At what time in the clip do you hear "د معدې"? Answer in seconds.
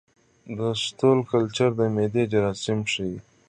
1.79-2.23